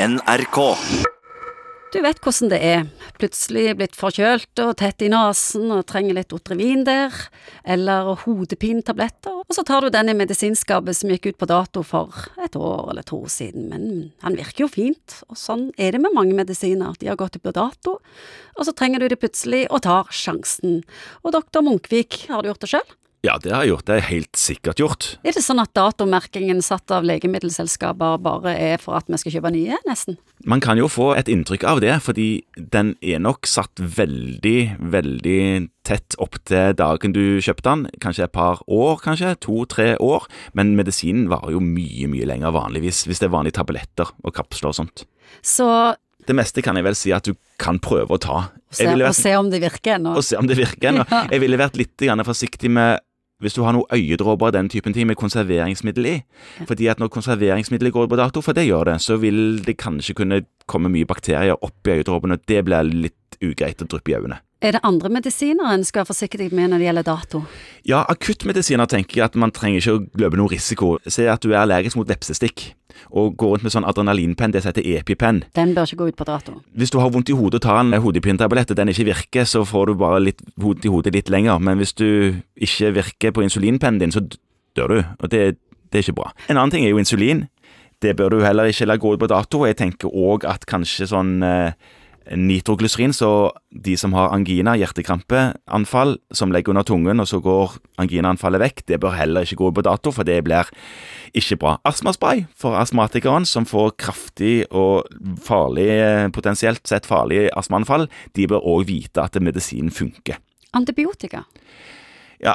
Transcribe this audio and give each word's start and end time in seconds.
NRK. 0.00 0.56
Du 1.92 1.98
vet 2.00 2.20
hvordan 2.24 2.48
det 2.48 2.58
er. 2.64 2.84
Plutselig 3.20 3.74
blitt 3.76 3.96
forkjølt 3.98 4.62
og 4.62 4.70
tett 4.80 5.02
i 5.04 5.10
nesen 5.12 5.66
og 5.74 5.82
trenger 5.90 6.16
litt 6.16 6.32
Otrevin 6.32 6.86
der, 6.86 7.12
eller 7.68 8.14
hodepinetabletter, 8.22 9.42
og 9.44 9.52
så 9.52 9.64
tar 9.66 9.84
du 9.84 9.90
den 9.92 10.08
i 10.08 10.14
medisinskapet 10.16 10.96
som 10.96 11.12
gikk 11.12 11.28
ut 11.28 11.40
på 11.42 11.50
dato 11.50 11.82
for 11.84 12.16
et 12.40 12.56
år 12.56 12.94
eller 12.94 13.04
to 13.04 13.18
år 13.26 13.34
siden, 13.34 13.66
men 13.68 13.90
han 14.24 14.38
virker 14.38 14.64
jo 14.64 14.70
fint, 14.72 15.18
og 15.28 15.36
sånn 15.36 15.68
er 15.76 15.92
det 15.92 16.00
med 16.00 16.16
mange 16.16 16.38
medisiner, 16.38 16.96
de 16.96 17.10
har 17.10 17.20
gått 17.20 17.36
ut 17.36 17.44
på 17.44 17.52
dato, 17.58 17.98
og 18.56 18.64
så 18.64 18.72
trenger 18.72 19.04
du 19.04 19.10
det 19.10 19.20
plutselig 19.20 19.66
og 19.68 19.82
tar 19.84 20.08
sjansen. 20.14 20.80
Og 21.26 21.36
doktor 21.36 21.66
Munkvik, 21.66 22.22
har 22.32 22.40
du 22.40 22.54
gjort 22.54 22.64
det 22.64 22.72
sjøl? 22.72 22.96
Ja, 23.20 23.34
det 23.36 23.52
har 23.52 23.66
jeg 23.66 23.74
gjort. 23.74 23.84
Det 23.84 23.96
er 23.98 24.06
helt 24.08 24.38
sikkert 24.40 24.80
gjort. 24.80 25.06
Er 25.28 25.34
det 25.36 25.42
sånn 25.44 25.60
at 25.60 25.74
datomerkingen 25.76 26.62
satt 26.64 26.88
av 26.94 27.04
legemiddelselskaper 27.04 28.16
bare 28.24 28.54
er 28.56 28.80
for 28.80 28.96
at 28.96 29.10
vi 29.12 29.18
skal 29.20 29.34
kjøpe 29.34 29.50
nye, 29.52 29.76
nesten? 29.84 30.16
Man 30.48 30.62
kan 30.64 30.80
jo 30.80 30.88
få 30.88 31.10
et 31.18 31.28
inntrykk 31.28 31.66
av 31.68 31.82
det, 31.84 31.92
fordi 32.00 32.28
den 32.56 32.94
er 33.04 33.20
nok 33.20 33.44
satt 33.50 33.76
veldig, 33.76 34.80
veldig 34.94 35.42
tett 35.84 36.16
opp 36.22 36.38
til 36.48 36.72
dagen 36.80 37.12
du 37.12 37.42
kjøpte 37.44 37.68
den. 37.68 37.82
Kanskje 38.00 38.24
et 38.24 38.32
par 38.36 38.62
år, 38.64 39.02
kanskje. 39.04 39.34
To-tre 39.44 39.92
år. 40.00 40.24
Men 40.56 40.72
medisinen 40.80 41.28
varer 41.28 41.58
jo 41.58 41.60
mye, 41.64 42.08
mye 42.08 42.28
lenger 42.30 42.56
vanligvis, 42.56 43.04
hvis 43.04 43.20
det 43.20 43.28
er 43.28 43.36
vanlige 43.36 43.58
tabletter 43.60 44.14
og 44.24 44.32
kapsler 44.36 44.72
og 44.72 44.80
sånt. 44.80 45.04
Så 45.44 45.68
Det 46.24 46.36
meste 46.36 46.62
kan 46.62 46.76
jeg 46.76 46.84
vel 46.84 46.96
si 46.96 47.12
at 47.16 47.24
du 47.26 47.34
kan 47.58 47.78
prøve 47.80 48.16
å 48.16 48.20
ta. 48.20 48.40
se, 48.70 48.84
vært, 48.86 49.08
og 49.08 49.16
se 49.16 49.36
om 49.36 49.48
det 49.50 49.60
virker 49.60 49.96
ennå. 49.98 50.16
og 50.16 50.24
se 50.24 50.36
om 50.36 50.46
det 50.46 50.56
virker 50.56 50.92
ennå. 50.92 51.04
Jeg 51.32 51.40
ville 51.40 51.58
vært 51.58 51.76
litt 51.80 51.96
forsiktig 51.98 52.70
med 52.70 53.00
hvis 53.40 53.56
du 53.56 53.62
har 53.64 53.76
noen 53.76 53.88
øyedråper 53.96 54.50
og 54.50 54.56
den 54.56 54.68
typen 54.72 54.94
ting 54.96 55.08
med 55.08 55.18
konserveringsmiddel 55.20 56.10
i. 56.10 56.16
Fordi 56.68 56.90
at 56.92 57.00
når 57.00 57.12
konserveringsmiddelet 57.14 57.94
går 57.96 58.10
på 58.10 58.20
dato, 58.20 58.44
for 58.44 58.56
det 58.56 58.68
gjør 58.68 58.92
det, 58.92 58.98
så 59.00 59.16
vil 59.20 59.62
det 59.64 59.78
kanskje 59.80 60.16
kunne 60.20 60.42
komme 60.70 60.92
mye 60.92 61.08
bakterier 61.08 61.56
opp 61.56 61.88
i 61.88 61.96
øyedråpene, 61.98 62.36
og 62.36 62.46
det 62.48 62.64
blir 62.68 62.94
litt 63.08 63.40
ugreit 63.40 63.82
å 63.82 63.88
dryppe 63.88 64.12
i 64.12 64.18
øynene. 64.20 64.42
Er 64.60 64.76
det 64.76 64.82
andre 64.84 65.08
medisiner 65.08 65.70
en 65.72 65.86
skal 65.88 66.04
forsikre 66.04 66.42
deg 66.42 66.52
med 66.52 66.68
når 66.68 66.82
det 66.82 66.86
gjelder 66.90 67.06
dato? 67.06 67.38
Ja, 67.88 68.02
akuttmedisiner 68.12 68.88
tenker 68.92 69.16
jeg 69.16 69.24
at 69.30 69.38
man 69.40 69.54
trenger 69.56 69.80
ikke 69.80 69.94
å 69.96 70.02
løpe 70.20 70.36
noen 70.36 70.52
risiko. 70.52 70.98
Se 71.08 71.24
at 71.32 71.40
du 71.40 71.54
er 71.54 71.62
allergisk 71.62 71.96
mot 71.96 72.08
vepsestikk, 72.08 72.74
og 73.08 73.38
går 73.40 73.54
rundt 73.54 73.64
med 73.64 73.72
sånn 73.72 73.86
adrenalinpenn, 73.88 74.52
det 74.52 74.60
heter 74.66 74.84
EpiPenn. 74.84 75.40
Den 75.56 75.72
bør 75.76 75.88
ikke 75.88 76.00
gå 76.02 76.08
ut 76.10 76.18
på 76.18 76.26
dato. 76.28 76.58
Hvis 76.76 76.92
du 76.92 76.98
har 77.00 77.08
vondt 77.14 77.32
i 77.32 77.36
hodet 77.38 77.62
og 77.62 77.64
tar 77.64 77.80
en 77.80 77.96
hodepinetablett 78.04 78.74
og 78.74 78.78
den 78.78 78.92
ikke 78.92 79.08
virker, 79.08 79.48
så 79.48 79.64
får 79.64 79.88
du 79.88 79.94
bare 80.02 80.20
litt 80.26 80.44
vondt 80.60 80.84
i 80.84 80.92
hodet 80.92 81.14
litt 81.16 81.32
lenger. 81.32 81.56
Men 81.64 81.80
hvis 81.80 81.96
du 81.96 82.42
ikke 82.60 82.92
virker 82.98 83.32
på 83.32 83.46
insulinpennen 83.46 84.02
din, 84.02 84.12
så 84.12 84.22
dør 84.76 84.92
du. 84.92 84.98
Og 85.24 85.32
det, 85.32 85.56
det 85.88 86.02
er 86.02 86.04
ikke 86.04 86.18
bra. 86.20 86.34
En 86.48 86.58
annen 86.58 86.74
ting 86.74 86.84
er 86.84 86.92
jo 86.92 87.00
insulin. 87.00 87.46
Det 88.00 88.12
bør 88.16 88.36
du 88.36 88.44
heller 88.44 88.68
ikke 88.68 88.88
la 88.88 89.00
gå 89.00 89.14
ut 89.16 89.24
på 89.24 89.28
dato. 89.32 89.64
Jeg 89.68 89.80
tenker 89.80 90.12
òg 90.12 90.44
at 90.48 90.68
kanskje 90.68 91.08
sånn 91.10 91.40
eh, 91.44 91.72
nitroglyserin, 92.28 93.12
så 93.16 93.50
de 93.70 93.96
som 93.98 94.12
har 94.14 94.34
angina, 94.34 94.76
hjertekrampeanfall, 94.78 96.16
som 96.36 96.52
legger 96.52 96.74
under 96.74 96.86
tungen, 96.86 97.22
og 97.22 97.28
så 97.28 97.40
går 97.42 97.78
anginaanfallet 98.02 98.62
vekk, 98.62 98.82
det 98.90 99.00
bør 99.02 99.16
heller 99.16 99.46
ikke 99.46 99.58
gå 99.62 99.70
på 99.74 99.84
dato, 99.86 100.12
for 100.14 100.28
det 100.28 100.38
blir 100.46 100.68
ikke 101.36 101.58
bra. 101.60 101.76
Astmaspray 101.88 102.44
for 102.58 102.78
astmatikeren 102.78 103.48
som 103.48 103.66
får 103.68 103.94
kraftig 104.00 104.66
og 104.70 105.08
farlig, 105.46 105.90
potensielt 106.36 106.84
sett 106.88 107.08
farlig 107.08 107.48
astmaanfall, 107.58 108.08
de 108.36 108.46
bør 108.50 108.66
òg 108.76 108.86
vite 108.90 109.24
at 109.24 109.40
medisinen 109.42 109.94
funker. 109.94 110.38
Antibiotika. 110.76 111.44
Ja, 112.40 112.54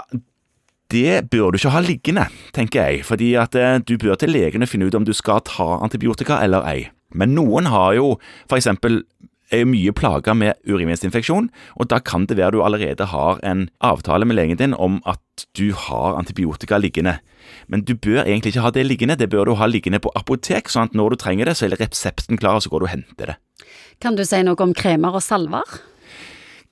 det 0.94 1.30
bør 1.32 1.52
du 1.52 1.60
ikke 1.60 1.74
ha 1.74 1.82
liggende, 1.84 2.28
tenker 2.54 2.86
jeg, 2.86 3.06
fordi 3.06 3.34
at 3.42 3.56
eh, 3.58 3.80
du 3.82 3.98
bør 3.98 4.16
til 4.22 4.32
legen 4.32 4.64
og 4.64 4.70
finne 4.70 4.88
ut 4.88 4.96
om 4.96 5.06
du 5.06 5.14
skal 5.18 5.42
ta 5.46 5.80
antibiotika 5.82 6.40
eller 6.46 6.68
ei. 6.70 6.86
Men 7.16 7.34
noen 7.36 7.70
har 7.72 7.96
jo 7.98 8.16
eksempel 8.54 9.04
er 9.54 9.64
jo 9.64 9.70
mye 9.70 9.94
plaga 9.96 10.34
med 10.38 10.58
urinveisinfeksjon, 10.66 11.50
og 11.78 11.90
da 11.92 12.00
kan 12.04 12.26
det 12.30 12.38
være 12.40 12.56
du 12.56 12.64
allerede 12.66 13.10
har 13.12 13.40
en 13.46 13.68
avtale 13.86 14.26
med 14.26 14.40
legen 14.40 14.60
din 14.62 14.74
om 14.74 15.02
at 15.06 15.46
du 15.58 15.72
har 15.74 16.18
antibiotika 16.18 16.80
liggende. 16.82 17.20
Men 17.68 17.84
du 17.86 17.94
bør 17.96 18.24
egentlig 18.24 18.56
ikke 18.56 18.66
ha 18.66 18.74
det 18.74 18.86
liggende, 18.88 19.18
det 19.20 19.30
bør 19.30 19.50
du 19.50 19.56
ha 19.60 19.68
liggende 19.70 20.02
på 20.02 20.14
apotek, 20.18 20.72
sånn 20.72 20.90
at 20.90 20.96
når 20.98 21.14
du 21.14 21.22
trenger 21.22 21.50
det, 21.50 21.58
så 21.58 21.68
er 21.68 21.78
resepten 21.80 22.40
klar, 22.42 22.58
og 22.58 22.66
så 22.66 22.72
går 22.74 22.82
du 22.82 22.88
og 22.88 22.94
henter 22.94 23.34
det. 23.34 23.38
Kan 24.02 24.18
du 24.18 24.26
si 24.28 24.42
noe 24.44 24.60
om 24.64 24.74
kremer 24.76 25.16
og 25.16 25.24
salver? 25.24 25.78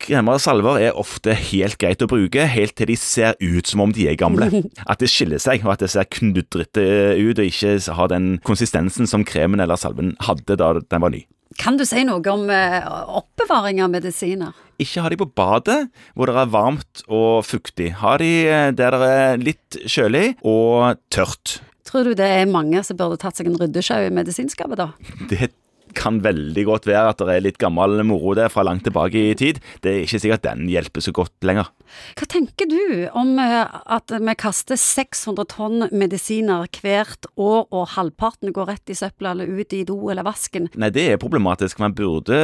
Kremer 0.03 0.36
og 0.36 0.42
salver 0.44 0.81
er 0.84 0.98
ofte 1.00 1.36
helt 1.38 1.78
greit 1.80 2.02
å 2.03 2.09
bruke, 2.12 2.48
helt 2.50 2.75
til 2.80 2.90
de 2.90 2.98
ser 3.00 3.38
ut 3.40 3.69
som 3.69 3.86
om 3.86 3.94
de 3.96 4.09
er 4.09 4.18
gamle. 4.19 4.50
At 4.92 5.03
det 5.03 5.12
skiller 5.14 5.40
seg, 5.40 5.64
og 5.64 5.75
at 5.75 5.86
det 5.86 5.94
ser 5.94 6.09
knudrete 6.09 6.84
ut, 7.19 7.38
og 7.38 7.46
ikke 7.46 7.78
har 7.96 8.12
den 8.12 8.34
konsistensen 8.44 9.08
som 9.09 9.24
kremen 9.28 9.64
eller 9.64 9.80
salven 9.80 10.16
hadde 10.25 10.59
da 10.59 10.74
den 10.81 11.06
var 11.06 11.14
ny. 11.14 11.24
Kan 11.59 11.78
du 11.80 11.86
si 11.88 12.03
noe 12.08 12.22
om 12.31 12.47
eh, 12.53 12.80
oppbevaring 13.19 13.81
av 13.84 13.91
medisiner? 13.94 14.53
Ikke 14.81 15.03
ha 15.06 15.12
de 15.12 15.19
på 15.22 15.30
badet, 15.38 15.80
hvor 16.18 16.30
det 16.30 16.38
er 16.40 16.53
varmt 16.53 17.03
og 17.08 17.44
fuktig. 17.46 17.91
Ha 18.02 18.16
de 18.22 18.31
eh, 18.50 18.69
der 18.75 18.97
det 19.00 19.12
er 19.18 19.44
litt 19.44 19.80
kjølig 19.86 20.25
og 20.42 21.00
tørt. 21.13 21.59
Tror 21.88 22.08
du 22.09 22.16
det 22.18 22.30
er 22.40 22.50
mange 22.50 22.81
som 22.86 22.97
burde 22.97 23.19
tatt 23.22 23.38
seg 23.38 23.52
en 23.52 23.59
ryddesjau 23.59 24.08
i 24.08 24.13
medisinskapet, 24.13 24.80
da? 24.80 24.90
Det 25.30 25.52
kan 25.96 26.20
veldig 26.24 26.66
godt 26.68 26.88
være 26.90 27.14
at 27.14 27.22
det 27.24 27.36
er 27.38 27.46
litt 27.46 27.59
gammel 27.62 28.02
moro 28.08 28.34
der 28.38 28.52
fra 28.54 28.66
langt 28.66 28.86
tilbake 28.88 29.20
i 29.31 29.36
tid. 29.40 29.59
Det 29.84 29.92
er 29.92 30.04
ikke 30.06 30.22
sikkert 30.24 30.46
den 30.46 30.68
hjelper 30.72 31.04
så 31.06 31.14
godt 31.16 31.34
lenger. 31.46 31.70
Hva 32.18 32.26
tenker 32.31 32.68
du 32.70 33.06
om 33.14 33.36
eh, 33.42 33.76
at 33.94 34.14
vi 34.18 34.36
kaster 34.40 34.80
600 34.80 35.46
tonn 35.54 35.88
medisiner 35.94 36.66
hvert 36.81 37.28
år, 37.38 37.68
og 37.70 37.88
halvparten 37.94 38.54
går 38.56 38.70
rett 38.72 38.94
i 38.94 38.98
søpla 38.98 39.34
eller 39.36 39.50
ut 39.52 39.74
i 39.78 39.84
do 39.88 39.98
eller 40.09 40.26
vasken? 40.26 40.70
Nei, 40.80 40.90
det 40.94 41.06
er 41.14 41.22
problematisk. 41.22 41.80
Man 41.84 41.94
burde 41.98 42.40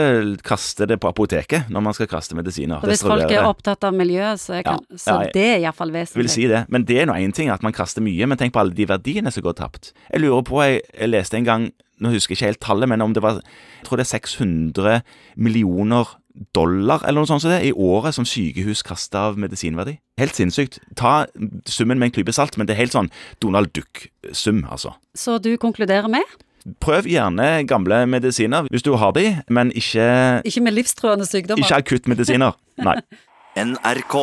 kaste 0.45 0.85
det 0.89 0.99
på 1.01 1.09
apoteket 1.09 1.69
når 1.73 1.85
man 1.89 1.97
skal 1.97 2.09
kaste 2.11 2.37
medisiner. 2.37 2.79
Og 2.83 2.91
hvis 2.91 3.03
folk 3.05 3.25
er 3.31 3.47
opptatt 3.47 3.83
av 3.87 3.95
miljøet, 3.97 4.41
så, 4.41 4.61
kan, 4.65 4.83
Ja, 4.89 5.01
så 5.01 5.17
ja, 5.23 5.33
det 5.33 5.45
er 5.49 5.59
iallfall 5.65 5.93
vesentlig. 5.95 6.23
vil 6.23 6.33
si 6.35 6.47
det, 6.51 6.65
men 6.69 6.85
det 6.87 7.01
er 7.01 7.09
nå 7.09 7.17
én 7.17 7.33
ting 7.35 7.49
at 7.53 7.65
man 7.65 7.75
kaster 7.75 8.03
mye, 8.05 8.27
men 8.29 8.37
tenk 8.39 8.53
på 8.55 8.61
alle 8.61 8.75
de 8.77 8.85
verdiene 8.89 9.33
som 9.33 9.45
går 9.45 9.57
tapt. 9.59 9.93
Jeg 10.11 10.21
lurer 10.23 10.45
på, 10.47 10.61
jeg, 10.63 10.83
jeg 10.93 11.11
leste 11.13 11.39
en 11.39 11.47
gang, 11.47 11.69
nå 11.99 12.13
husker 12.13 12.33
jeg 12.33 12.39
ikke 12.39 12.49
helt 12.53 12.63
tallet, 12.63 12.89
men 12.91 13.03
om 13.03 13.13
det 13.15 13.23
var 13.23 13.39
jeg 13.41 13.87
tror 13.87 13.99
det 13.99 14.05
er 14.07 14.13
600 14.15 14.99
millioner 15.39 16.15
dollar 16.55 17.03
eller 17.03 17.19
noe 17.19 17.27
sånt 17.29 17.43
som 17.43 17.51
det, 17.51 17.61
i 17.67 17.73
året 17.75 18.15
som 18.15 18.27
sykehus 18.27 18.83
kaster 18.87 19.31
av 19.31 19.39
medisinverdi. 19.41 19.97
Helt 20.21 20.37
sinnssykt. 20.37 20.79
Ta 20.99 21.25
summen 21.67 21.99
med 21.99 22.09
en 22.09 22.15
klype 22.15 22.35
salt, 22.35 22.55
men 22.57 22.67
det 22.69 22.75
er 22.75 22.83
helt 22.85 22.95
sånn 22.95 23.09
Donald 23.43 23.73
Duck-sum, 23.75 24.63
altså. 24.71 24.93
Så 25.17 25.39
du 25.43 25.51
konkluderer 25.59 26.07
med? 26.11 26.23
Prøv 26.83 27.07
gjerne 27.07 27.63
gamle 27.67 28.01
medisiner 28.11 28.67
hvis 28.69 28.83
du 28.85 28.93
har 28.99 29.13
de, 29.15 29.29
men 29.49 29.71
ikke, 29.71 30.07
Ikke 30.47 30.63
med 30.63 30.75
livstruende 30.75 31.27
sykdommer? 31.27 31.63
ikke 31.65 31.83
akuttmedisiner. 31.83 32.55
Nei. 32.83 32.99
NRK. 33.59 34.15